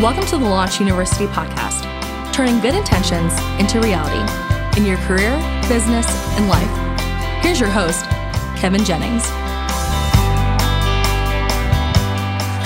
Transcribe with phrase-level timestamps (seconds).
[0.00, 1.84] Welcome to the Launch Youniversity podcast,
[2.32, 4.22] turning good intentions into reality
[4.80, 5.36] in your career,
[5.68, 6.06] business,
[6.38, 7.44] and life.
[7.44, 8.06] Here's your host,
[8.58, 9.30] Kevin Jennings.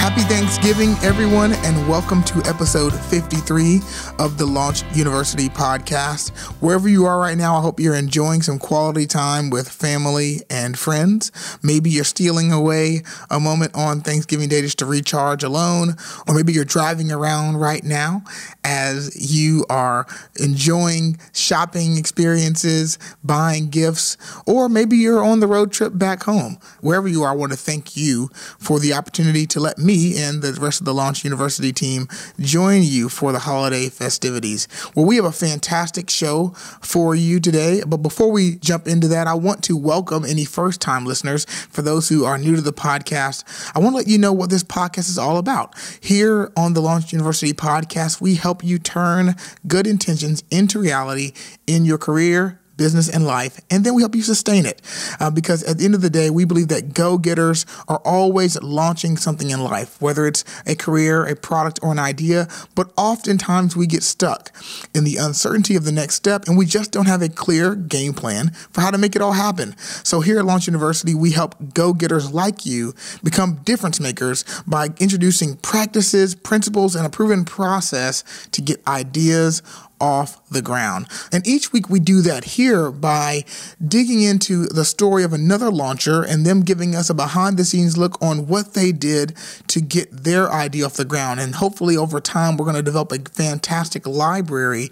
[0.06, 3.80] Happy Thanksgiving, everyone, and welcome to episode 53
[4.20, 6.30] of the Launch Youniversity podcast.
[6.62, 10.78] Wherever you are right now, I hope you're enjoying some quality time with family and
[10.78, 11.32] friends.
[11.60, 15.96] Maybe you're stealing away a moment on Thanksgiving Day just to recharge alone,
[16.28, 18.22] or maybe you're driving around right now
[18.62, 20.06] as you are
[20.38, 26.58] enjoying shopping experiences, buying gifts, or maybe you're on the road trip back home.
[26.80, 30.42] Wherever you are, I want to thank you for the opportunity to let me and
[30.42, 34.68] the rest of the Launch Youniversity team join you for the holiday festivities.
[34.94, 36.48] Well, we have a fantastic show
[36.82, 37.82] for you today.
[37.86, 41.44] But before we jump into that, I want to welcome any first time listeners.
[41.44, 44.50] For those who are new to the podcast, I want to let you know what
[44.50, 45.74] this podcast is all about.
[46.00, 49.34] Here on the Launch Youniversity podcast, we help you turn
[49.66, 51.32] good intentions into reality
[51.66, 54.82] in your career business, and life, and then we help you sustain it.
[55.20, 58.60] Uh, because at the end of the day, we believe that go getters are always
[58.62, 62.48] launching something in life, whether it's a career, a product, or an idea.
[62.74, 64.52] But oftentimes we get stuck
[64.94, 68.12] in the uncertainty of the next step, and we just don't have a clear game
[68.12, 69.76] plan for how to make it all happen.
[69.78, 74.88] So here at Launch Youniversity, we help go getters like you become difference makers by
[74.98, 79.62] introducing practices, principles, and a proven process to get ideas
[80.00, 81.06] off the ground.
[81.32, 83.44] And each week we do that here by
[83.86, 87.96] digging into the story of another launcher and them giving us a behind the scenes
[87.96, 89.34] look on what they did
[89.68, 91.40] to get their idea off the ground.
[91.40, 94.90] And hopefully over time, we're going to develop a fantastic library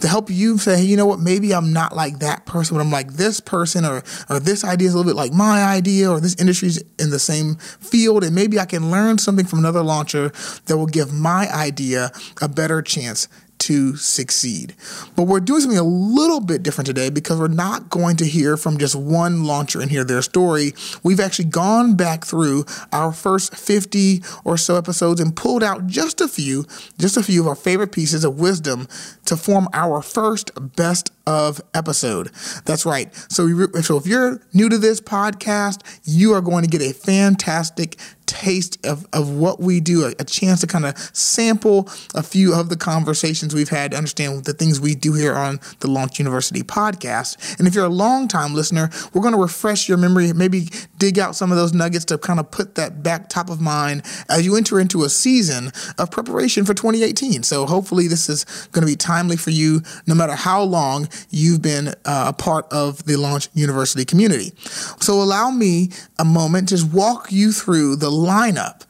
[0.00, 2.82] to help you say, hey, you know what, maybe I'm not like that person, but
[2.82, 6.10] I'm like this person, or, or this idea is a little bit like my idea,
[6.10, 8.24] or this industry's in the same field.
[8.24, 10.32] And maybe I can learn something from another launcher
[10.66, 13.28] that will give my idea a better chance
[13.66, 14.74] to succeed.
[15.16, 18.56] But we're doing something a little bit different today because we're not going to hear
[18.56, 20.72] from just one launcher and hear their story.
[21.02, 26.20] We've actually gone back through our first 50 or so episodes and pulled out just
[26.20, 26.64] a few,
[26.96, 28.86] just a few of our favorite pieces of wisdom
[29.24, 32.30] to form our first best of episode.
[32.64, 33.12] That's right.
[33.28, 33.48] So,
[33.80, 38.84] so if you're new to this podcast, you are going to get a fantastic taste
[38.86, 42.68] of, of what we do, a, a chance to kind of sample a few of
[42.68, 46.62] the conversations we've had to understand the things we do here on the Launch Youniversity
[46.62, 47.58] podcast.
[47.58, 51.18] And if you're a long time listener, we're going to refresh your memory, maybe dig
[51.18, 54.44] out some of those nuggets to kind of put that back top of mind as
[54.44, 57.42] you enter into a season of preparation for 2018.
[57.42, 61.62] So hopefully this is going to be timely for you no matter how long you've
[61.62, 64.52] been uh, a part of the Launch Youniversity community.
[65.00, 68.82] So allow me a moment to just walk you through the lineup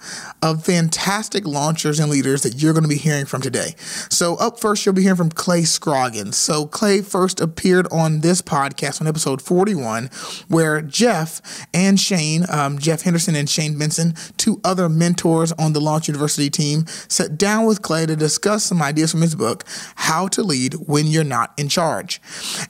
[0.42, 3.74] of fantastic launchers and leaders that you're going to be hearing from today.
[4.10, 6.36] So, up first, you'll be hearing from Clay Scroggins.
[6.36, 10.06] So, Clay first appeared on this podcast on episode 41,
[10.48, 15.80] where Jeff and Shane, um, Jeff Henderson and Shane Benson, two other mentors on the
[15.80, 19.64] Launch Youniversity team, sat down with Clay to discuss some ideas from his book,
[19.96, 22.20] How to Lead When You're Not in Charge.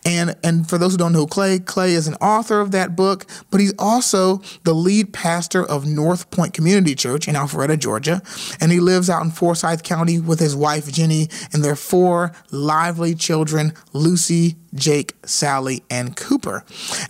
[0.05, 3.27] And, and for those who don't know Clay, Clay is an author of that book,
[3.51, 8.23] but he's also the lead pastor of North Point Community Church in Alpharetta, Georgia,
[8.61, 13.15] and he lives out in Forsyth County with his wife Jenny and their four lively
[13.15, 16.65] children, Lucy, Jake, Sally, and Cooper.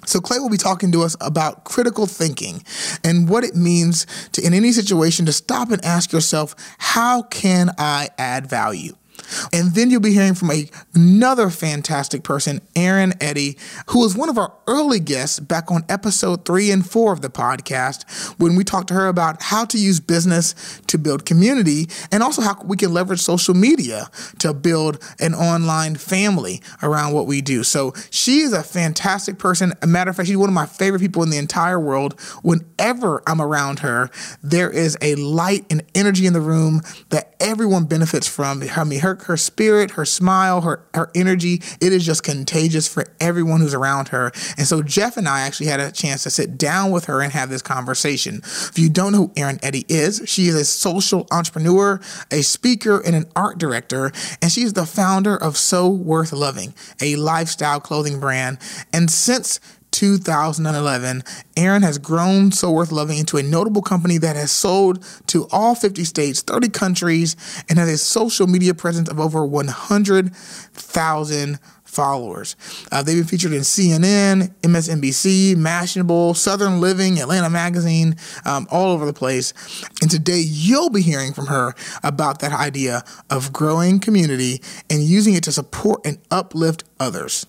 [0.05, 2.63] So Clay will be talking to us about critical thinking
[3.05, 7.71] and what it means to in any situation to stop and ask yourself, how can
[7.79, 8.97] I add value?
[9.53, 13.57] And then you'll be hearing from a, another fantastic person, Erin Eddy,
[13.89, 17.29] who was one of our early guests back on episode three and four of the
[17.29, 22.23] podcast when we talked to her about how to use business to build community and
[22.23, 27.41] also how we can leverage social media to build an online family around what we
[27.41, 27.63] do.
[27.63, 29.73] So she is a fantastic person.
[29.83, 32.19] A matter of fact, she's one of my favorite people in the entire world.
[32.43, 34.11] Whenever I'm around her,
[34.43, 38.63] there is a light and energy in the room that everyone benefits from.
[38.77, 43.04] I mean, her her spirit, her smile, her her energy, it is just contagious for
[43.21, 44.33] everyone who's around her.
[44.57, 47.33] And so Jeff and I actually had a chance to sit down with her and
[47.33, 48.41] have this conversation.
[48.42, 53.01] If you don't know who Erin Eddy is, she is a social entrepreneur, a speaker,
[53.01, 58.21] and an art director, and she's the founder of So Worth Loving, a lifestyle clothing
[58.21, 58.59] brand.
[58.92, 59.60] And since
[59.97, 61.22] 2011,
[61.57, 65.75] Erin has grown So Worth Loving into a notable company that has sold to all
[65.75, 67.34] 50 states, 30 countries,
[67.71, 72.57] and has a social media presence of over 100,000 followers.
[72.93, 79.07] Uh, they've been featured in CNN, MSNBC, Mashable, Southern Living, Atlanta Magazine, um, all over
[79.07, 79.54] the place.
[80.03, 84.60] And today you'll be hearing from her about that idea of growing community
[84.91, 87.47] and using it to support and uplift others.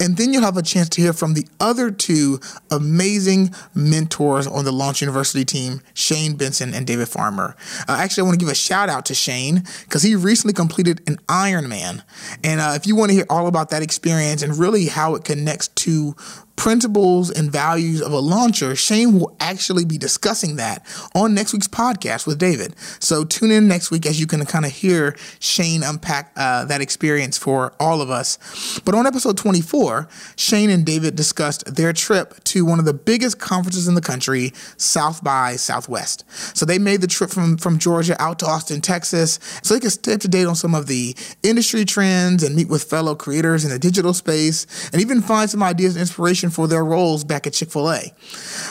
[0.00, 2.40] And then you'll have a chance to hear from the other two
[2.70, 7.56] amazing mentors on the Launch Youniversity team, Shane Benson and David Farmer.
[7.88, 11.02] Uh, actually, I want to give a shout out to Shane because he recently completed
[11.08, 12.02] an Ironman.
[12.42, 15.24] And uh, if you want to hear all about that experience and really how it
[15.24, 16.16] connects to
[16.56, 20.84] principles and values of a launcher, Shane will actually be discussing that
[21.14, 22.74] on next week's podcast with David.
[23.00, 26.80] So tune in next week as you can kind of hear Shane unpack uh, that
[26.80, 28.80] experience for all of us.
[28.84, 33.38] But on episode 24, Shane and David discussed their trip to one of the biggest
[33.38, 36.24] conferences in the country, South by Southwest.
[36.56, 39.92] So they made the trip from, from Georgia out to Austin, Texas, so they could
[39.92, 43.64] stay up to date on some of the industry trends and meet with fellow creators
[43.64, 47.46] in the digital space and even find some ideas and inspiration for their roles back
[47.46, 48.12] at Chick fil A.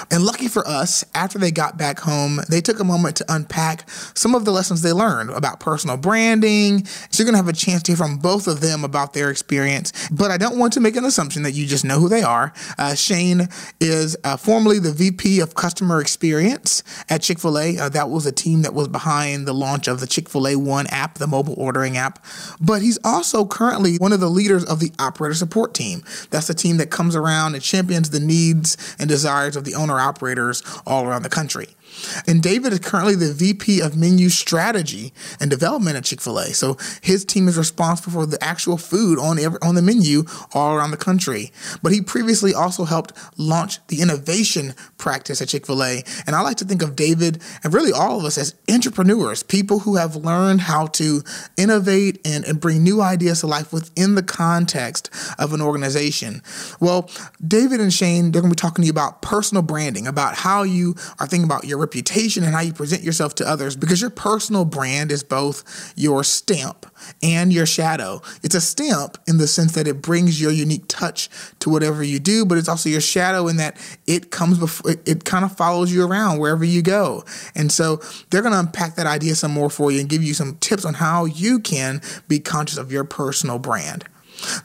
[0.10, 3.90] And lucky for us, after they got back home, they took a moment to unpack
[3.90, 6.86] some of the lessons they learned about personal branding.
[6.86, 9.30] So you're going to have a chance to hear from both of them about their
[9.30, 9.92] experience.
[10.10, 12.54] But I don't want to make an assumption that you just know who they are.
[12.78, 13.48] Uh, Shane
[13.80, 17.78] is uh, formerly the VP of Customer Experience at Chick fil A.
[17.78, 20.56] Uh, that was a team that was behind the launch of the Chick fil A
[20.56, 22.24] One app, the mobile ordering app.
[22.60, 26.04] But he's also currently one of the leaders of the operator support team.
[26.30, 30.64] That's the team that comes around champions the needs and desires of the owner operators
[30.86, 31.68] all around the country.
[32.28, 36.54] And David is currently the VP of Menu Strategy and Development at Chick fil A.
[36.54, 40.24] So his team is responsible for the actual food on, every, on the menu
[40.54, 41.52] all around the country.
[41.82, 46.04] But he previously also helped launch the innovation practice at Chick fil A.
[46.26, 49.80] And I like to think of David and really all of us as entrepreneurs, people
[49.80, 51.24] who have learned how to
[51.58, 55.10] innovate and, and bring new ideas to life within the context
[55.40, 56.42] of an organization.
[56.80, 57.10] Well,
[57.46, 60.64] David and Shane, they're going to be talking to you about personal branding, about how
[60.64, 64.10] you are thinking about your reputation and how you present yourself to others because your
[64.10, 66.86] personal brand is both your stamp
[67.22, 68.22] and your shadow.
[68.44, 71.30] It's a stamp in the sense that it brings your unique touch
[71.60, 75.08] to whatever you do, but it's also your shadow in that it comes before it,
[75.08, 77.26] it kind of follows you around wherever you go.
[77.56, 80.34] And so they're going to unpack that idea some more for you and give you
[80.34, 84.06] some tips on how you can be conscious of your personal brand.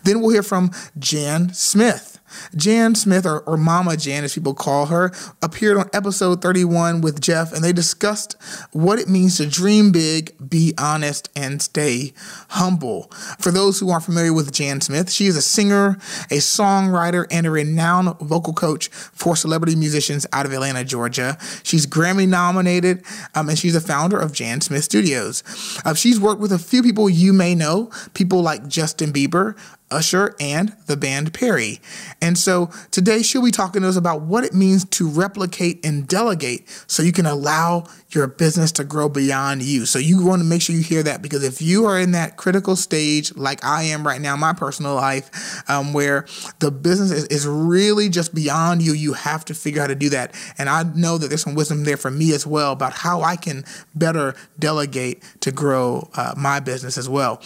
[0.04, 2.15] Then we'll hear from Jan Smith.
[2.54, 5.12] Jan Smith, or, or Mama Jan as people call her,
[5.42, 8.36] appeared on episode 31 with Jeff, and they discussed
[8.72, 12.12] what it means to dream big, be honest, and stay
[12.50, 13.10] humble.
[13.38, 15.98] For those who aren't familiar with Jan Smith, she is a singer,
[16.30, 21.38] a songwriter, and a renowned vocal coach for celebrity musicians out of Atlanta, Georgia.
[21.62, 25.42] She's Grammy nominated, um, and she's the founder of Jan Smith Studios.
[25.84, 29.56] Uh, she's worked with a few people you may know, people like Justin Bieber,
[29.90, 31.80] Usher, and the band Perry.
[32.20, 36.08] And so today she'll be talking to us about what it means to replicate and
[36.08, 39.84] delegate so you can allow your business to grow beyond you.
[39.86, 42.36] So you want to make sure you hear that because if you are in that
[42.36, 46.26] critical stage, like I am right now, in my personal life, um, where
[46.58, 49.94] the business is, is really just beyond you, you have to figure out how to
[49.94, 50.34] do that.
[50.58, 53.36] And I know that there's some wisdom there for me as well about how I
[53.36, 57.42] can better delegate to grow uh, my business as well.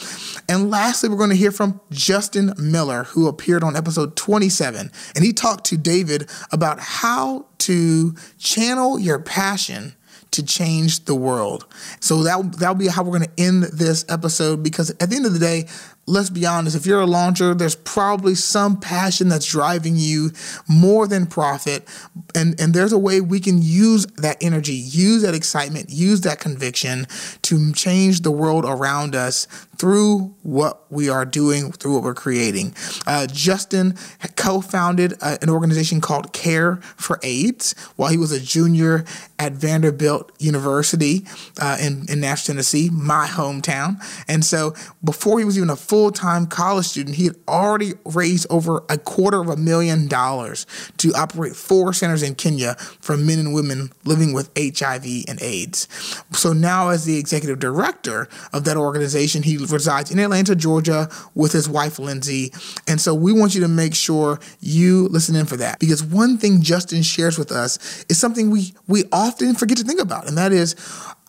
[0.49, 1.81] And lastly, we're going to hear from
[2.31, 8.15] Justin Miller, who appeared on episode 27, and he talked to David about how to
[8.39, 9.97] channel your passion
[10.31, 11.67] to change the world.
[11.99, 15.27] So that that'll be how we're going to end this episode because at the end
[15.27, 15.67] of the day,
[16.07, 20.31] let's be honest, if you're a launcher, there's probably some passion that's driving you
[20.69, 21.87] more than profit.
[22.35, 26.41] And, and there's a way we can use that energy, use that excitement, use that
[26.41, 27.07] conviction
[27.43, 29.47] to change the world around us
[29.81, 32.75] through what we are doing, through what we're creating.
[33.07, 33.95] Uh, Justin
[34.37, 39.05] co founded uh, an organization called Care for AIDS while he was a junior
[39.39, 41.25] at Vanderbilt University
[41.61, 43.97] uh, in, in Nashville, Tennessee, my hometown.
[44.29, 48.47] And so before he was even a full time college student, he had already raised
[48.49, 50.65] over a quarter of a million dollars
[50.99, 55.89] to operate four centers in Kenya for men and women living with HIV and AIDS.
[56.31, 61.51] So now, as the executive director of that organization, he resides in Atlanta, Georgia, with
[61.51, 62.53] his wife, Lindsay.
[62.87, 66.39] And so we want you to make sure you listen in for that because one
[66.39, 70.39] thing Justin shares with us is something we, we often forget to think about, and
[70.39, 70.77] that is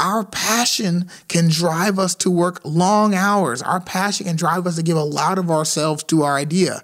[0.02, 3.62] our passion can drive us to work long hours.
[3.62, 6.82] Our passion can drive us to give a lot of ourselves to our idea.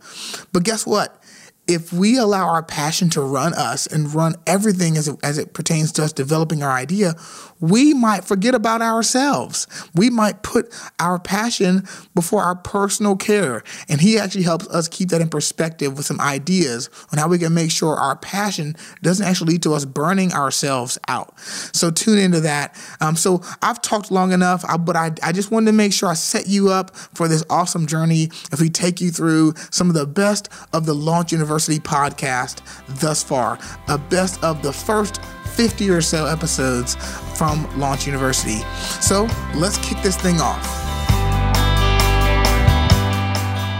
[0.52, 1.22] But guess what?
[1.68, 5.54] if we allow our passion to run us and run everything as it, as it
[5.54, 7.14] pertains to us developing our idea,
[7.60, 9.68] we might forget about ourselves.
[9.96, 13.64] We might put our passion before our personal care.
[13.90, 17.38] And he actually helps us keep that in perspective with some ideas on how we
[17.38, 21.40] can make sure our passion doesn't actually lead to us burning ourselves out.
[21.40, 22.76] So tune into that.
[23.02, 26.14] Um, so I've talked long enough, but I, I just wanted to make sure I
[26.14, 30.06] set you up for this awesome journey if we take you through some of the
[30.06, 32.62] best of the Launch Youniversity podcast
[33.00, 35.20] thus far, a best of the first
[35.58, 36.96] 50 or so episodes
[37.36, 38.64] from Launch Youniversity.
[39.02, 40.64] So let's kick this thing off.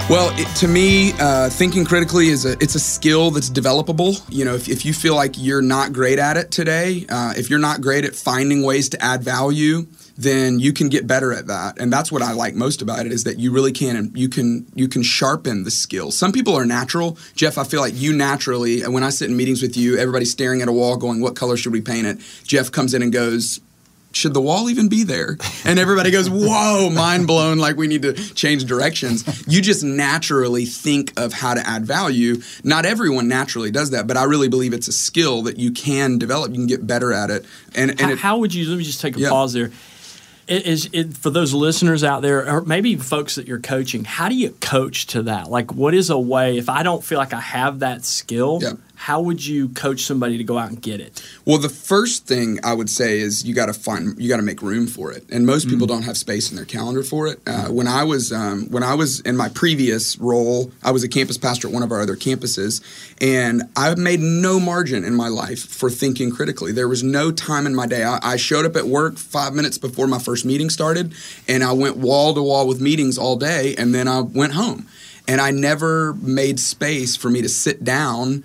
[0.10, 4.24] Well, it, to me, uh, thinking critically is a it's a skill that's developable.
[4.30, 7.50] You know, if, if you feel like you're not great at it today, uh, if
[7.50, 9.86] you're not great at finding ways to add value,
[10.18, 11.80] then you can get better at that.
[11.80, 14.66] And that's what I like most about it is that you really can you can
[14.74, 16.18] you can sharpen the skills.
[16.18, 17.18] Some people are natural.
[17.36, 20.62] Jeff, I feel like you naturally, when I sit in meetings with you, everybody's staring
[20.62, 23.62] at a wall going, "What color should we paint it?" Jeff comes in and goes,
[24.14, 25.38] should the wall even be there?
[25.66, 29.46] And everybody goes, whoa, mind blown, like we need to change directions.
[29.48, 32.42] You just naturally think of how to add value.
[32.64, 36.20] Not everyone naturally does that, but I really believe it's a skill that you can
[36.20, 36.52] develop.
[36.52, 37.46] You can get better at it.
[37.76, 39.30] And, and how, it, how would you, let me just take a yeah.
[39.30, 39.72] pause there
[40.48, 44.36] is it for those listeners out there or maybe folks that you're coaching how do
[44.36, 45.50] you coach to that?
[45.50, 48.72] Like what is a way if i don't feel like i have that skill yeah
[48.98, 51.24] how would you coach somebody to go out and get it?
[51.46, 54.44] Well, the first thing I would say is you got to find you got to
[54.44, 55.92] make room for it, and most people mm.
[55.92, 57.40] don't have space in their calendar for it.
[57.46, 61.08] Uh, when I was um, when I was in my previous role, I was a
[61.08, 62.82] campus pastor at one of our other campuses,
[63.22, 66.72] and I made no margin in my life for thinking critically.
[66.72, 68.04] There was no time in my day.
[68.04, 71.14] I, I showed up at work five minutes before my first meeting started,
[71.48, 74.88] and I went wall to wall with meetings all day, and then I went home,
[75.28, 78.44] and I never made space for me to sit down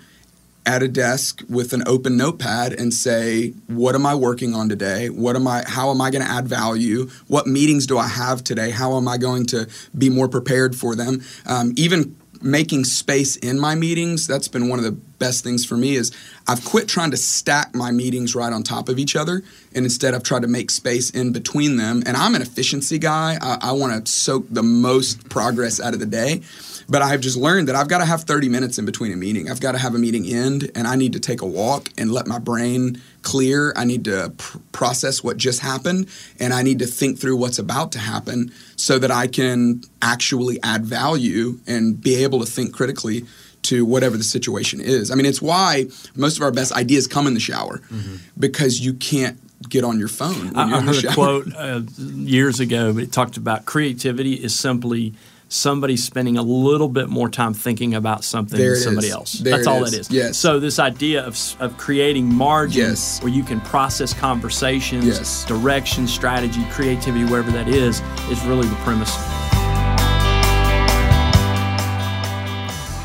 [0.65, 5.09] at a desk with an open notepad and say what am i working on today?
[5.09, 7.09] What am i how am i going to add value?
[7.27, 8.69] What meetings do i have today?
[8.71, 9.67] How am i going to
[9.97, 11.21] be more prepared for them?
[11.45, 15.77] Um, even making space in my meetings that's been one of the best things for
[15.77, 16.11] me is
[16.45, 19.41] i've quit trying to stack my meetings right on top of each other
[19.73, 23.37] and instead i've tried to make space in between them and i'm an efficiency guy.
[23.41, 26.41] I, I want to soak the most progress out of the day
[26.87, 29.49] but I've just learned that I've got to have 30 minutes in between a meeting.
[29.49, 32.11] I've got to have a meeting end and I need to take a walk and
[32.11, 33.73] let my brain clear.
[33.75, 36.09] I need to pr- process what just happened
[36.39, 40.61] and I need to think through what's about to happen so that I can actually
[40.63, 43.25] add value and be able to think critically
[43.63, 45.09] to whatever the situation is.
[45.09, 45.85] I mean, it's why
[46.15, 48.17] most of our best ideas come in the shower mm-hmm.
[48.37, 50.55] because you can't get on your phone.
[50.55, 55.13] I, I heard a quote uh, years ago, but it talked about creativity is simply
[55.53, 59.13] somebody's spending a little bit more time thinking about something there than somebody is.
[59.13, 59.33] else.
[59.33, 59.93] There That's all is.
[59.93, 60.11] it is.
[60.11, 60.37] Yes.
[60.37, 63.21] So this idea of, of creating margin yes.
[63.21, 65.45] where you can process conversations, yes.
[65.45, 69.15] direction, strategy, creativity, wherever that is, is really the premise.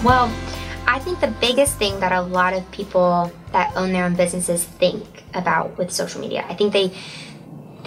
[0.02, 0.32] Well,
[0.86, 4.64] I think the biggest thing that a lot of people that own their own businesses
[4.64, 6.92] think about with social media, I think they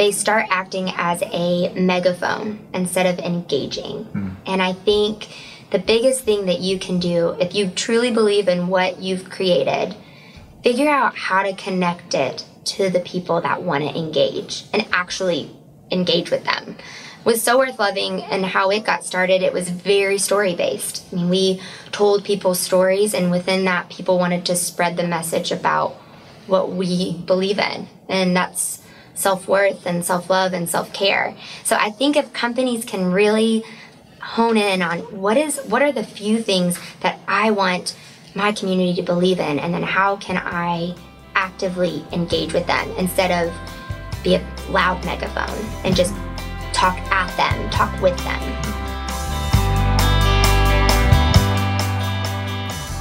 [0.01, 4.03] they start acting as a megaphone instead of engaging.
[4.05, 4.35] Mm.
[4.47, 5.27] And I think
[5.69, 9.95] the biggest thing that you can do, if you truly believe in what you've created,
[10.63, 15.55] figure out how to connect it to the people that want to engage and actually
[15.91, 16.77] engage with them.
[17.23, 21.05] With So Worth Loving and how it got started, it was very story based.
[21.11, 25.51] I mean, we told people stories, and within that, people wanted to spread the message
[25.51, 25.91] about
[26.47, 27.87] what we believe in.
[28.09, 28.80] And that's
[29.21, 31.35] self worth and self love and self care.
[31.63, 33.63] So I think if companies can really
[34.21, 37.95] hone in on what is what are the few things that I want
[38.35, 40.95] my community to believe in, and then how can I
[41.35, 43.53] actively engage with them instead of
[44.23, 46.13] be a loud megaphone and just
[46.73, 48.80] talk at them, talk with them.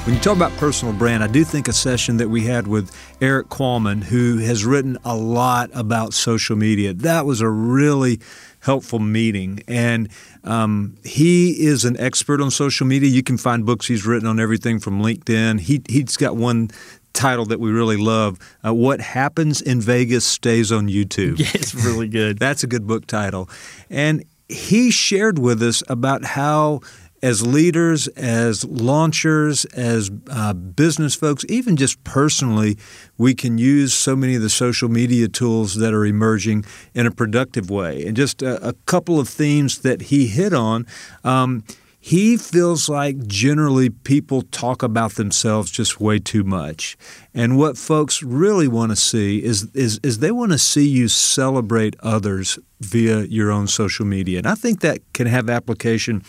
[0.04, 2.90] When you talk about personal brand, I do think a session that we had with
[3.20, 8.18] Erik Qualman, who has written a lot about social media, that was a really
[8.60, 9.62] helpful meeting.
[9.68, 10.08] And
[10.42, 13.10] um, he is an expert on social media.
[13.10, 15.60] You can find books he's written on everything from LinkedIn.
[15.60, 16.70] He, he's got one
[17.12, 21.38] title that we really love uh, What Happens in Vegas Stays on YouTube.
[21.38, 22.38] Yeah, it's really good.
[22.38, 23.50] That's a good book title.
[23.90, 26.80] And he shared with us about how
[27.22, 32.78] as leaders, as launchers, as uh, business folks, even just personally,
[33.18, 37.10] we can use so many of the social media tools that are emerging in a
[37.10, 38.06] productive way.
[38.06, 40.86] And just a, a couple of themes that he hit on.
[41.24, 41.64] Um,
[42.02, 46.96] he feels like generally people talk about themselves just way too much.
[47.34, 51.08] And what folks really want to see is, is, is they want to see you
[51.08, 54.38] celebrate others via your own social media.
[54.38, 56.22] And I think that can have application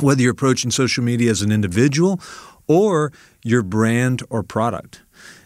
[0.00, 2.20] whether you're approaching social media as an individual
[2.66, 5.02] or your brand or product.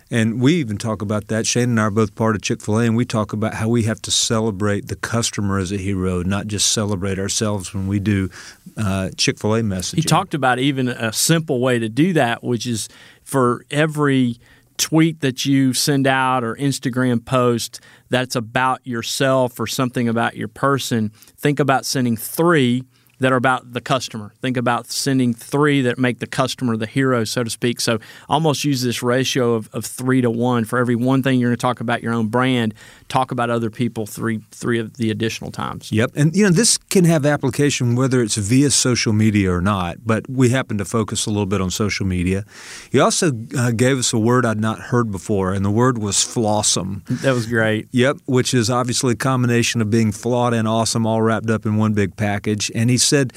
[0.09, 1.47] And we even talk about that.
[1.47, 3.69] Shane and I are both part of Chick fil A, and we talk about how
[3.69, 7.99] we have to celebrate the customer as a hero, not just celebrate ourselves when we
[7.99, 8.31] do
[8.77, 9.97] uh, Chick fil A messaging.
[9.97, 12.89] He talked about even a simple way to do that, which is
[13.25, 14.39] for every
[14.77, 20.49] tweet that you send out or Instagram post that's about yourself or something about your
[20.49, 22.85] person, think about sending three
[23.19, 24.33] that are about the customer.
[24.41, 27.81] Think about sending three that make the customer the hero, so to speak.
[27.81, 30.65] So almost use this ratio of, of three to one.
[30.65, 32.75] For every one thing you're going to talk about your own brand,
[33.09, 35.93] talk about other people three three of the additional times.
[35.93, 36.13] Yep.
[36.15, 40.29] And you know, this can have application whether it's via social media or not, but
[40.29, 42.45] we happen to focus a little bit on social media.
[42.91, 46.17] He also uh, gave us a word I'd not heard before, and the word was
[46.17, 47.05] flawsome.
[47.23, 47.89] That was great.
[47.93, 51.77] Yep, which is obviously a combination of being flawed and awesome all wrapped up in
[51.77, 52.71] one big package.
[52.75, 53.33] And he said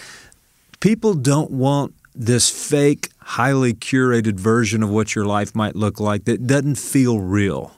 [0.80, 6.26] people don't want this fake, highly curated version of what your life might look like
[6.26, 7.74] that doesn't feel real.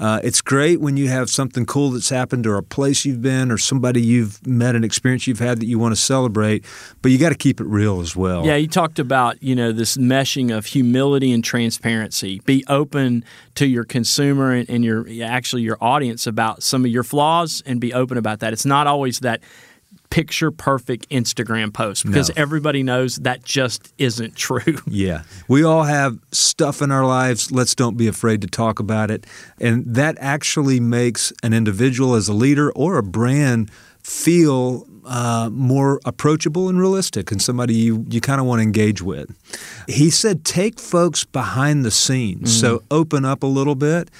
[0.00, 3.50] Uh, it's great when you have something cool that's happened or a place you've been
[3.50, 6.64] or somebody you've met, an experience you've had that you want to celebrate,
[7.02, 8.46] but you got to keep it real as well.
[8.46, 12.40] Yeah, you talked about you know this meshing of humility and transparency.
[12.44, 13.24] Be open
[13.56, 17.80] to your consumer and, and your actually your audience about some of your flaws and
[17.80, 18.52] be open about that.
[18.52, 19.40] It's not always that
[20.10, 22.34] picture perfect Instagram post because no.
[22.36, 24.78] everybody knows that just isn't true.
[24.90, 25.22] Yeah.
[25.48, 27.52] We all have stuff in our lives.
[27.52, 29.26] Let's don't be afraid to talk about it.
[29.60, 33.70] And that actually makes an individual as a leader or a brand
[34.02, 39.02] feel uh, more approachable and realistic and somebody you, you kind of want to engage
[39.02, 39.30] with.
[39.86, 42.50] He said, take folks behind the scenes.
[42.50, 42.60] Mm-hmm.
[42.60, 44.10] So open up a little bit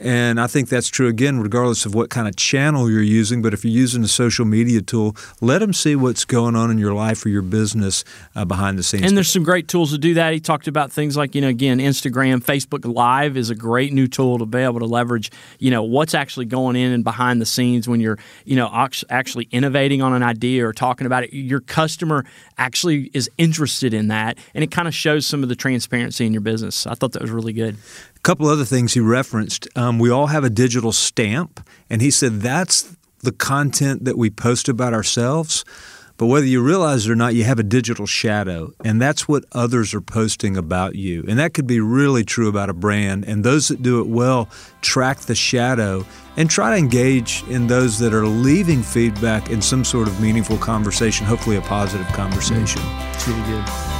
[0.00, 3.42] and I think that's true again, regardless of what kind of channel you're using.
[3.42, 6.78] But if you're using a social media tool, let them see what's going on in
[6.78, 8.02] your life or your business
[8.34, 9.04] uh, behind the scenes.
[9.04, 10.32] And there's some great tools to do that.
[10.32, 14.06] He talked about things like, you know, again, Instagram, Facebook Live is a great new
[14.06, 17.46] tool to be able to leverage, you know, what's actually going in and behind the
[17.46, 18.70] scenes when you're, you know,
[19.10, 21.34] actually innovating on an idea or talking about it.
[21.34, 22.24] Your customer
[22.60, 24.38] actually is interested in that.
[24.54, 26.86] And it kind of shows some of the transparency in your business.
[26.86, 27.76] I thought that was really good.
[28.14, 29.66] A couple other things he referenced.
[29.76, 34.30] Um, we all have a digital stamp, and he said that's the content that we
[34.30, 35.64] post about ourselves.
[36.20, 39.46] But whether you realize it or not, you have a digital shadow, and that's what
[39.52, 41.24] others are posting about you.
[41.26, 43.24] And that could be really true about a brand.
[43.24, 44.50] And those that do it well
[44.82, 46.04] track the shadow
[46.36, 50.58] and try to engage in those that are leaving feedback in some sort of meaningful
[50.58, 52.82] conversation, hopefully a positive conversation.
[53.14, 53.99] It's really good.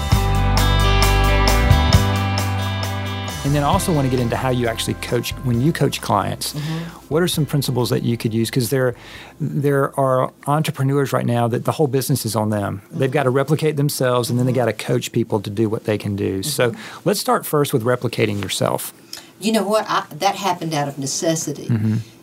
[3.42, 6.02] And then I also want to get into how you actually coach when you coach
[6.02, 6.52] clients.
[6.52, 7.06] Mm-hmm.
[7.08, 8.50] What are some principles that you could use?
[8.50, 8.94] Because there,
[9.40, 12.82] there are entrepreneurs right now that the whole business is on them.
[12.84, 12.98] Mm-hmm.
[12.98, 15.84] They've got to replicate themselves, and then they got to coach people to do what
[15.84, 16.40] they can do.
[16.40, 16.50] Mm-hmm.
[16.50, 16.74] So
[17.06, 18.92] let's start first with replicating yourself.
[19.40, 19.86] You know what?
[19.88, 21.66] I, that happened out of necessity.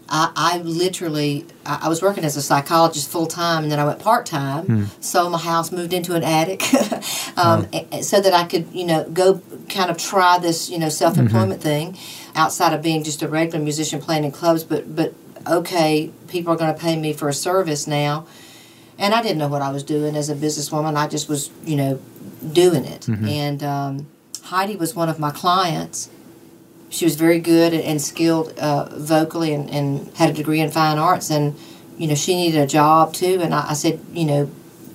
[0.10, 3.86] I, I literally I, I was working as a psychologist full time, and then I
[3.86, 4.65] went part time.
[4.65, 4.84] Hmm.
[5.02, 6.62] Sold my house, moved into an attic,
[7.38, 8.02] um, oh.
[8.02, 11.62] so that I could you know go kind of try this you know self employment
[11.62, 11.93] mm-hmm.
[11.93, 11.98] thing
[12.36, 14.63] outside of being just a regular musician playing in clubs.
[14.63, 15.13] But but
[15.48, 18.28] okay, people are going to pay me for a service now.
[19.00, 20.96] And I didn't know what I was doing as a businesswoman.
[20.96, 22.00] I just was, you know,
[22.52, 23.02] doing it.
[23.02, 23.28] Mm-hmm.
[23.28, 24.08] And um,
[24.43, 26.10] Heidi was one of my clients
[26.89, 30.97] she was very good and skilled uh, vocally and, and had a degree in fine
[30.97, 31.56] arts and
[31.97, 34.50] you know she needed a job too and I, I said you know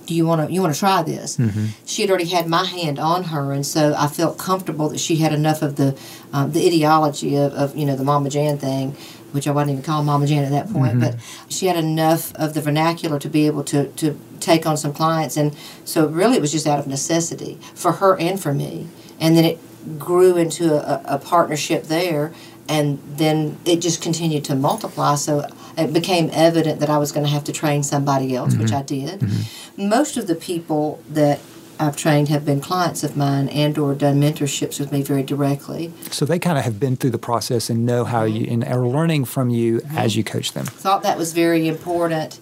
[0.07, 1.67] do you want to you want to try this mm-hmm.
[1.85, 5.17] she had already had my hand on her and so I felt comfortable that she
[5.17, 5.99] had enough of the
[6.33, 8.97] um, the ideology of, of you know the Mama Jan thing
[9.33, 11.01] which I wasn't even calling Mama Jan at that point, mm-hmm.
[11.01, 11.17] but
[11.49, 15.37] she had enough of the vernacular to be able to, to take on some clients.
[15.37, 18.89] And so really it was just out of necessity for her and for me.
[19.19, 19.59] And then it
[19.99, 22.33] grew into a, a partnership there,
[22.69, 25.15] and then it just continued to multiply.
[25.17, 28.63] So it became evident that I was going to have to train somebody else, mm-hmm.
[28.63, 29.21] which I did.
[29.21, 29.89] Mm-hmm.
[29.89, 31.41] Most of the people that
[31.79, 35.93] I've trained have been clients of mine and or done mentorships with me very directly.
[36.11, 38.37] So they kind of have been through the process and know how mm-hmm.
[38.37, 39.99] you and are learning from you mm-hmm.
[39.99, 40.67] as you coach them.
[40.67, 42.39] Thought that was very important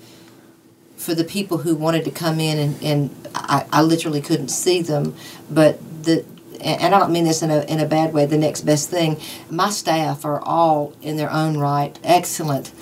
[0.96, 4.82] for the people who wanted to come in and, and I, I literally couldn't see
[4.82, 5.14] them,
[5.50, 6.26] but the
[6.62, 9.20] and I don't mean this in a, in a bad way, the next best thing.
[9.50, 12.72] My staff are all, in their own right, excellent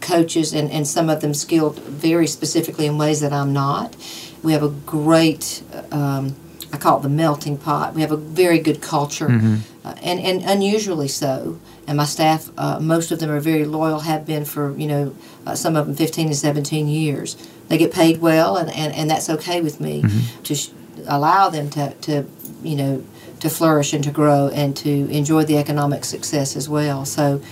[0.00, 3.96] coaches, and, and some of them skilled very specifically in ways that I'm not.
[4.42, 5.62] we have a great.
[5.90, 6.36] Um,
[6.72, 7.94] I call it the melting pot.
[7.94, 9.56] We have a very good culture, mm-hmm.
[9.86, 11.58] uh, and and unusually so.
[11.86, 15.14] And my staff, uh, most of them are very loyal, have been for you know,
[15.46, 17.36] uh, some of them 15 and 17 years.
[17.68, 20.42] They get paid well, and, and, and that's okay with me mm-hmm.
[20.42, 20.70] to sh-
[21.06, 22.26] allow them to, to
[22.62, 23.04] you know
[23.44, 27.04] to flourish and to grow and to enjoy the economic success as well.
[27.04, 27.42] So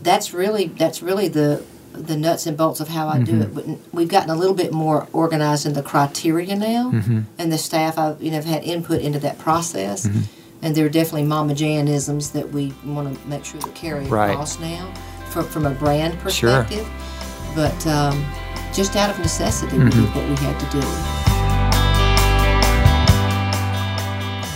[0.00, 3.24] that's really that's really the the nuts and bolts of how I mm-hmm.
[3.24, 3.54] do it.
[3.54, 7.22] But we've gotten a little bit more organized in the criteria now, mm-hmm.
[7.38, 10.06] and the staff I've you know have had input into that process.
[10.06, 10.20] Mm-hmm.
[10.64, 14.30] And there are definitely Mama Janisms that we want to make sure that carry right.
[14.30, 14.94] across now
[15.30, 16.86] from, from a brand perspective.
[16.86, 17.56] Sure.
[17.56, 18.24] But um,
[18.72, 21.31] just out of necessity, we did what we had to do.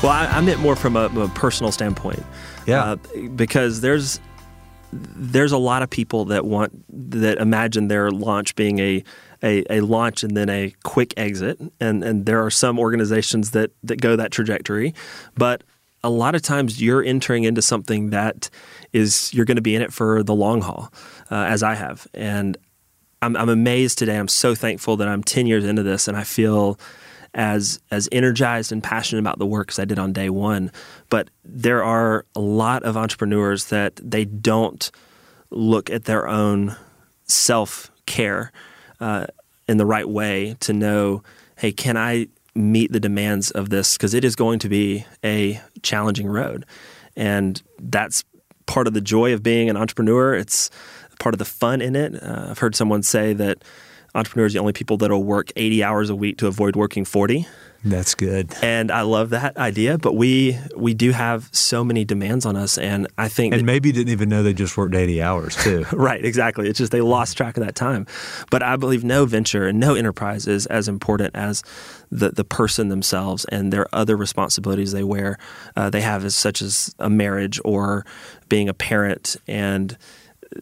[0.07, 2.23] Well, I, I meant more from a, a personal standpoint.
[2.65, 2.97] Yeah, uh,
[3.35, 4.21] because there's
[4.93, 6.73] there's a lot of people that want
[7.19, 9.03] that imagine their launch being a,
[9.43, 13.73] a, a launch and then a quick exit, and and there are some organizations that
[13.83, 14.95] that go that trajectory,
[15.37, 15.65] but
[16.05, 18.49] a lot of times you're entering into something that
[18.93, 20.93] is you're going to be in it for the long haul,
[21.33, 22.57] uh, as I have, and
[23.23, 24.17] I'm, I'm amazed today.
[24.17, 26.79] I'm so thankful that I'm 10 years into this, and I feel
[27.37, 30.73] as as energized and passionate about the work as I did on day one.
[31.11, 34.91] But there are a lot of entrepreneurs that they don't
[35.51, 36.75] look at their own
[37.27, 38.51] self care
[38.99, 39.27] uh,
[39.69, 41.23] in the right way to know,
[41.59, 43.97] hey, can I meet the demands of this?
[43.97, 46.65] Because it is going to be a challenging road,
[47.15, 48.25] and that's
[48.65, 50.35] part of the joy of being an entrepreneur.
[50.35, 50.71] It's
[51.19, 52.21] part of the fun in it.
[52.21, 53.63] Uh, I've heard someone say that
[54.17, 57.47] entrepreneurs are the only people that'll work 80 hours a week to avoid working 40.
[57.85, 58.53] That's good.
[58.63, 62.79] And I love that idea, but we we do have so many demands on us
[62.79, 65.85] and I think And maybe didn't even know they just worked 80 hours too.
[65.93, 66.69] right, exactly.
[66.69, 68.07] It's just they lost track of that time.
[68.51, 71.63] But I believe no venture and no enterprise is as important as
[72.11, 75.39] the the person themselves and their other responsibilities they wear
[75.77, 78.05] uh, they have as such as a marriage or
[78.49, 79.97] being a parent and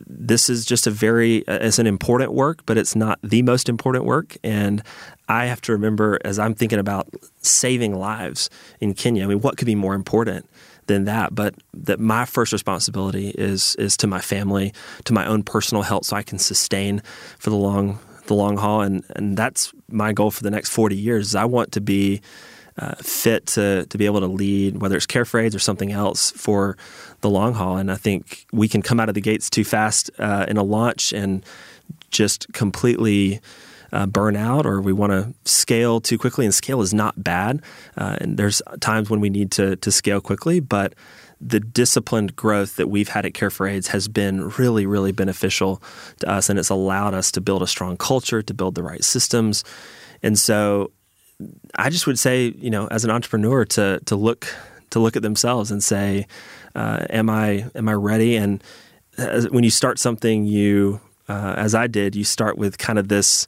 [0.06, 3.68] this is just a very uh, it's an important work but it's not the most
[3.68, 4.36] important work.
[4.42, 4.82] And
[5.28, 7.08] i have to remember as i'm thinking about
[7.40, 10.46] saving lives in kenya i mean what could be more important
[10.86, 11.34] than that?
[11.34, 14.72] But that my first responsibility is is to my family
[15.04, 17.02] to my own personal health so i can sustain
[17.38, 18.82] for the long the long haul.
[18.82, 22.20] And and that's my goal for the next 40 years i want to be
[22.78, 26.30] uh, fit to to be able to lead, whether it's Care AIDS or something else,
[26.32, 26.76] for
[27.20, 27.76] the long haul.
[27.76, 30.62] And I think we can come out of the gates too fast uh, in a
[30.62, 31.44] launch and
[32.10, 33.40] just completely.
[33.92, 37.62] Uh, burn out or we want to scale too quickly and scale is not bad
[37.96, 40.94] uh, and there's times when we need to, to scale quickly but
[41.40, 45.82] the disciplined growth that we've had at Care for AIDS has been really, really beneficial
[46.20, 49.04] to us, and it's allowed us to build a strong culture, to build the right
[49.04, 49.62] systems.
[50.22, 50.90] And so
[51.74, 54.46] I just would say, you know, as an entrepreneur, to to look
[54.90, 56.26] to look at themselves and say,
[56.74, 58.62] uh, "Am I am I ready?" And
[59.16, 63.08] as, when you start something, you, uh, as I did, you start with kind of
[63.08, 63.46] this.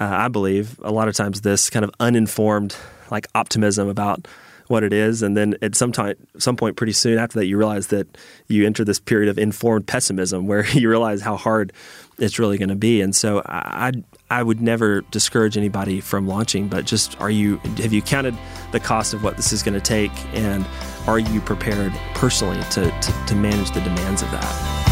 [0.00, 2.74] Uh, I believe a lot of times this kind of uninformed,
[3.10, 4.26] like optimism about
[4.68, 7.56] what it is, and then at some time, some point, pretty soon after that, you
[7.56, 8.06] realize that
[8.48, 11.72] you enter this period of informed pessimism, where you realize how hard
[12.18, 13.00] it's really going to be.
[13.00, 13.92] And so, I
[14.30, 18.36] I would never discourage anybody from launching, but just are you have you counted
[18.72, 20.66] the cost of what this is going to take, and
[21.06, 24.84] are you prepared personally to, to, to manage the demands of that?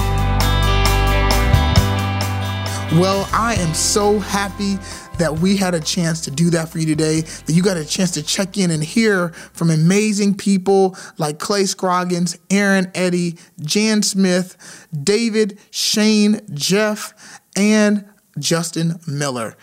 [2.93, 4.77] Well, I am so happy
[5.19, 7.85] that we had a chance to do that for you today, that you got a
[7.85, 14.03] chance to check in and hear from amazing people like Clay Scroggins, Erin Eddy, Jan
[14.03, 19.57] Smith, David, Shane, Jeff, and Justin Miller.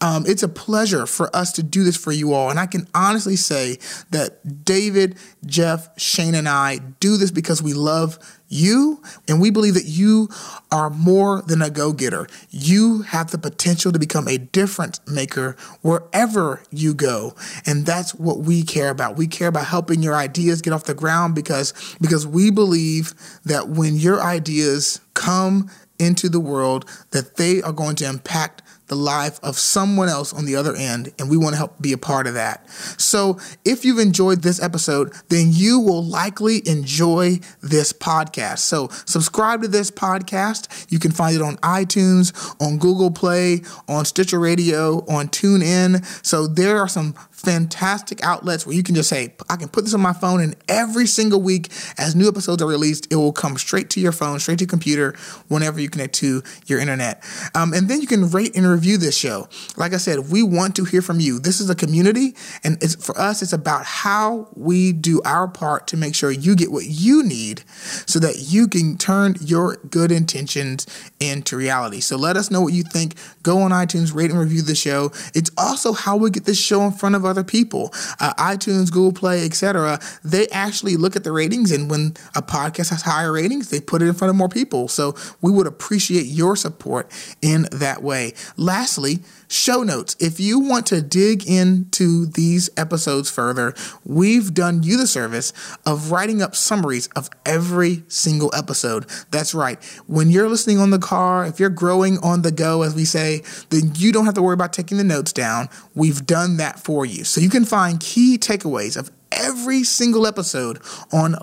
[0.00, 2.50] Um, it's a pleasure for us to do this for you all.
[2.50, 3.78] And I can honestly say
[4.10, 8.18] that David, Jeff, Shane, and I do this because we love
[8.50, 10.28] you and we believe that you
[10.70, 12.26] are more than a go getter.
[12.50, 17.34] You have the potential to become a difference maker wherever you go.
[17.64, 19.16] And that's what we care about.
[19.16, 23.68] We care about helping your ideas get off the ground because, because we believe that
[23.68, 29.38] when your ideas come into the world that they are going to impact the life
[29.42, 32.26] of someone else on the other end, and we want to help be a part
[32.26, 32.68] of that.
[32.98, 38.58] So, if you've enjoyed this episode, then you will likely enjoy this podcast.
[38.58, 40.90] So, subscribe to this podcast.
[40.90, 46.04] You can find it on iTunes, on Google Play, on Stitcher Radio, on TuneIn.
[46.26, 49.94] So, there are some fantastic outlets where you can just say, I can put this
[49.94, 53.56] on my phone, and every single week, as new episodes are released, it will come
[53.56, 55.16] straight to your phone, straight to your computer,
[55.48, 57.24] whenever you connect to your internet.
[57.54, 59.48] Um, and then you can rate and review this show.
[59.76, 61.38] Like I said, we want to hear from you.
[61.38, 65.96] This is a community, and for us, it's about how we do our part to
[65.96, 67.62] make sure you get what you need
[68.06, 70.86] so that you can turn your good intentions
[71.18, 72.00] into reality.
[72.00, 73.14] So let us know what you think.
[73.42, 75.12] Go on iTunes, rate and review the show.
[75.34, 77.90] It's also how we get this show in front of other people.
[78.18, 80.00] Uh, iTunes, Google Play, etc.
[80.24, 84.02] They actually look at the ratings, and when a podcast has higher ratings, they put
[84.02, 84.88] it in front of more people.
[84.88, 88.34] So we would appreciate your support in that way.
[88.56, 90.16] Lastly, show notes.
[90.20, 95.52] If you want to dig into these episodes further, we've done you the service
[95.84, 99.06] of writing up summaries of every single episode.
[99.30, 99.82] That's right.
[100.06, 103.42] When you're listening on the car, if you're growing on the go, as we say,
[103.70, 105.68] then you don't have to worry about taking the notes down.
[105.94, 107.24] We've done that for you.
[107.24, 110.80] So you can find key takeaways of every single episode
[111.12, 111.34] on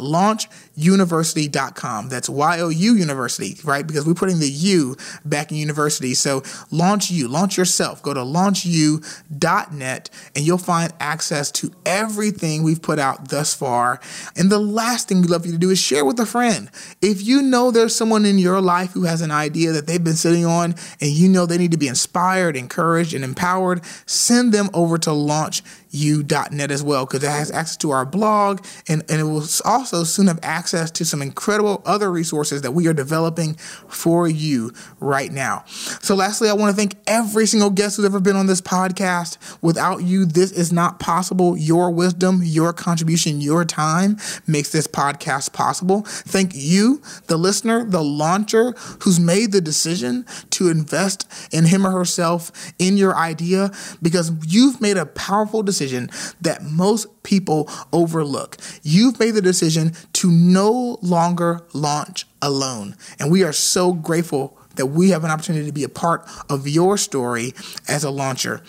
[0.77, 2.09] launchyouniversity.com.
[2.09, 3.85] That's Y O U University, right?
[3.85, 6.13] Because we're putting the U back in university.
[6.13, 8.01] So launch you, launch yourself.
[8.01, 13.99] Go to launchu.net and you'll find access to everything we've put out thus far.
[14.35, 16.69] And the last thing we'd love you to do is share with a friend.
[17.01, 20.15] If you know there's someone in your life who has an idea that they've been
[20.15, 24.69] sitting on and you know they need to be inspired, encouraged, and empowered, send them
[24.73, 29.21] over to launch u.net as well because it has access to our blog and, and
[29.21, 33.55] it will also soon have access to some incredible other resources that we are developing
[33.87, 35.63] for you right now.
[35.67, 39.37] So, lastly, I want to thank every single guest who's ever been on this podcast.
[39.61, 41.57] Without you, this is not possible.
[41.57, 46.03] Your wisdom, your contribution, your time makes this podcast possible.
[46.05, 51.91] Thank you, the listener, the launcher who's made the decision to invest in him or
[51.91, 56.09] herself in your idea because you've made a powerful decision decision
[56.41, 58.57] that most people overlook.
[58.83, 62.95] You've made the decision to no longer launch alone.
[63.19, 66.67] And we are so grateful that we have an opportunity to be a part of
[66.67, 67.53] your story
[67.87, 68.61] as a launcher.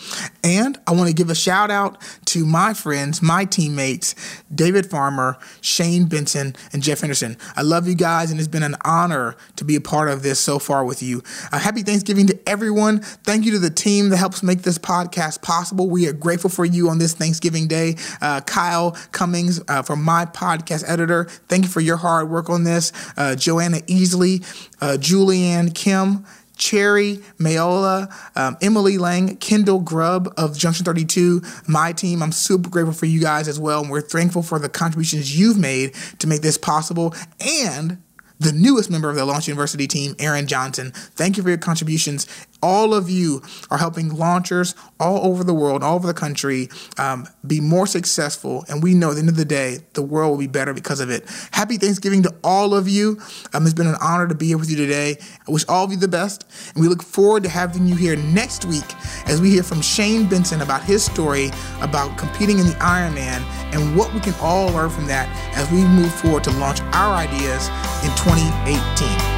[0.43, 4.15] And I want to give a shout out to my friends, my teammates,
[4.55, 7.37] David Farmer, Shane Benson, and Jeff Henderson.
[7.57, 10.39] I love you guys, and it's been an honor to be a part of this
[10.39, 11.23] so far with you.
[11.53, 13.01] Uh, happy Thanksgiving to everyone.
[13.01, 15.89] Thank you to the team that helps make this podcast possible.
[15.89, 17.97] We are grateful for you on this Thanksgiving Day.
[18.21, 22.65] Uh, Kyle Cummings, uh, from my podcast editor, thank you for your hard work on
[22.65, 22.93] this.
[23.17, 24.45] Uh, Joanna Easley,
[24.81, 26.25] uh, Julianne Kim,
[26.57, 32.23] Cherry, Mayola, um, Emily Lang, Kendall Grubb of Junction 32, my team.
[32.23, 33.83] I'm super grateful for you guys as well.
[33.83, 37.15] And we're thankful for the contributions you've made to make this possible.
[37.41, 38.03] And
[38.41, 40.93] the newest member of the Launch Youniversity team, Aaron Johnson.
[40.93, 42.27] Thank you for your contributions.
[42.63, 46.69] All of you are helping launchers all over the world, all over the country,
[46.99, 48.65] um, be more successful.
[48.69, 51.01] And we know at the end of the day, the world will be better because
[51.01, 51.25] of it.
[51.53, 53.21] Happy Thanksgiving to all of you.
[53.55, 55.19] Um, it's been an honor to be here with you today.
[55.47, 56.45] I wish all of you the best.
[56.75, 58.85] And we look forward to having you here next week
[59.29, 63.43] as we hear from Shane Benson about his story about competing in the Ironman
[63.73, 67.15] and what we can all learn from that as we move forward to launch our
[67.15, 67.69] ideas
[68.03, 69.38] in 2018.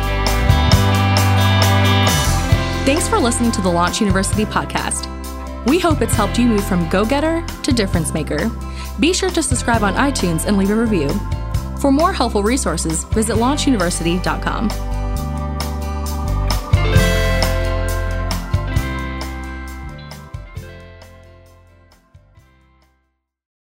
[2.85, 5.07] Thanks for listening to the Launch Youniversity podcast.
[5.66, 8.51] We hope it's helped you move from go getter to difference maker.
[8.99, 11.11] Be sure to subscribe on iTunes and leave a review.
[11.79, 15.00] For more helpful resources, visit launchyouniversity.com.